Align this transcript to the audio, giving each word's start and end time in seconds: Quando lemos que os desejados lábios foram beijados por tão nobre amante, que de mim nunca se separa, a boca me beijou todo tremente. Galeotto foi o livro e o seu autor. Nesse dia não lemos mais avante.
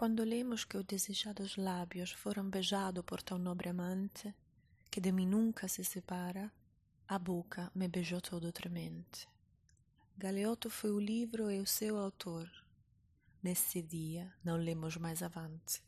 Quando 0.00 0.24
lemos 0.24 0.64
que 0.64 0.78
os 0.78 0.84
desejados 0.86 1.58
lábios 1.58 2.10
foram 2.10 2.48
beijados 2.48 3.04
por 3.04 3.20
tão 3.20 3.36
nobre 3.36 3.68
amante, 3.68 4.34
que 4.90 4.98
de 4.98 5.12
mim 5.12 5.26
nunca 5.26 5.68
se 5.68 5.84
separa, 5.84 6.50
a 7.06 7.18
boca 7.18 7.70
me 7.74 7.86
beijou 7.86 8.18
todo 8.18 8.50
tremente. 8.50 9.28
Galeotto 10.16 10.70
foi 10.70 10.90
o 10.90 10.98
livro 10.98 11.50
e 11.50 11.60
o 11.60 11.66
seu 11.66 11.98
autor. 11.98 12.50
Nesse 13.42 13.82
dia 13.82 14.32
não 14.42 14.56
lemos 14.56 14.96
mais 14.96 15.22
avante. 15.22 15.82